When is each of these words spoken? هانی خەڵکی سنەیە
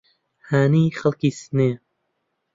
هانی 0.47 0.83
خەڵکی 0.99 1.31
سنەیە 1.39 1.75